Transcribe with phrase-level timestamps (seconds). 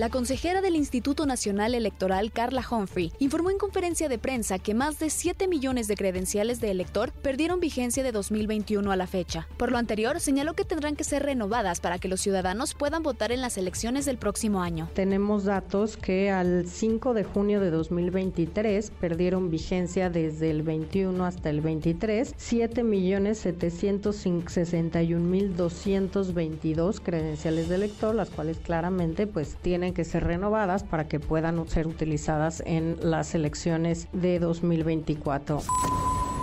[0.00, 4.98] La consejera del Instituto Nacional Electoral, Carla Humphrey, informó en conferencia de prensa que más
[4.98, 9.46] de 7 millones de credenciales de elector perdieron vigencia de 2021 a la fecha.
[9.58, 13.30] Por lo anterior, señaló que tendrán que ser renovadas para que los ciudadanos puedan votar
[13.30, 14.88] en las elecciones del próximo año.
[14.94, 21.50] Tenemos datos que al 5 de junio de 2023 perdieron vigencia desde el 21 hasta
[21.50, 29.56] el 23 7 millones 761 mil 222 credenciales de elector, las cuales claramente pues
[29.90, 35.62] tienen que ser renovadas para que puedan ser utilizadas en las elecciones de 2024.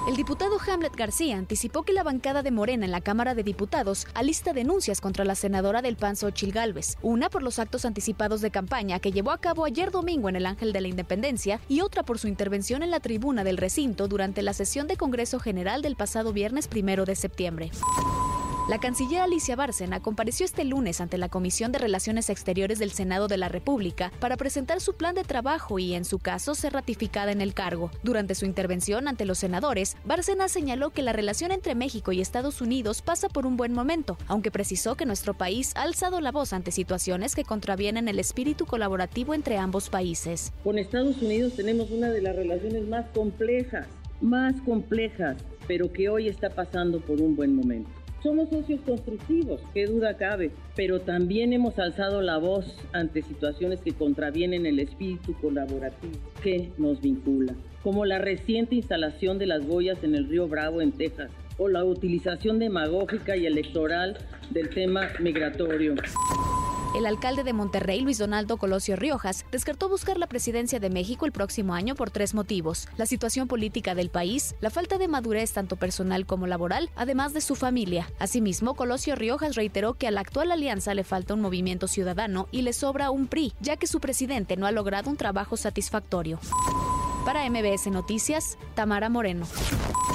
[0.07, 4.07] El diputado Hamlet García anticipó que la bancada de Morena en la Cámara de Diputados
[4.13, 6.53] alista denuncias contra la senadora del PAN Xochil
[7.01, 10.45] una por los actos anticipados de campaña que llevó a cabo ayer domingo en el
[10.45, 14.41] Ángel de la Independencia y otra por su intervención en la tribuna del recinto durante
[14.41, 17.71] la sesión de Congreso General del pasado viernes primero de septiembre.
[18.67, 23.29] La canciller Alicia Bárcena compareció este lunes ante la Comisión de Relaciones Exteriores del Senado
[23.29, 27.31] de la República para presentar su plan de trabajo y, en su caso, ser ratificada
[27.31, 27.91] en el cargo.
[28.03, 32.59] Durante su intervención ante los senadores, Bárcena señaló que la relación entre México y Estados
[32.59, 36.51] Unidos pasa por un buen momento, aunque precisó que nuestro país ha alzado la voz
[36.51, 40.51] ante situaciones que contravienen el espíritu colaborativo entre ambos países.
[40.65, 43.87] Con Estados Unidos tenemos una de las relaciones más complejas,
[44.19, 45.37] más complejas,
[45.69, 47.89] pero que hoy está pasando por un buen momento.
[48.23, 53.93] Somos socios constructivos, qué duda cabe, pero también hemos alzado la voz ante situaciones que
[53.93, 60.15] contravienen el espíritu colaborativo que nos vincula, como la reciente instalación de las boyas en
[60.15, 64.17] el río Bravo en Texas o la utilización demagógica y electoral
[64.49, 65.95] del tema migratorio.
[66.95, 71.31] El alcalde de Monterrey, Luis Donaldo Colosio Riojas, descartó buscar la presidencia de México el
[71.31, 72.87] próximo año por tres motivos.
[72.97, 77.41] La situación política del país, la falta de madurez tanto personal como laboral, además de
[77.41, 78.09] su familia.
[78.19, 82.63] Asimismo, Colosio Riojas reiteró que a la actual alianza le falta un movimiento ciudadano y
[82.63, 86.39] le sobra un PRI, ya que su presidente no ha logrado un trabajo satisfactorio.
[87.25, 89.45] Para MBS Noticias, Tamara Moreno.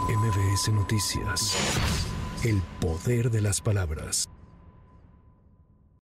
[0.09, 1.55] MBS Noticias.
[2.43, 4.29] El poder de las palabras.